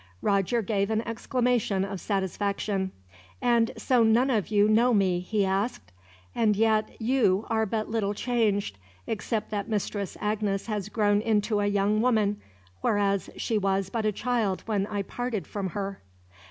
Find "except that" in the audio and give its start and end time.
9.05-9.69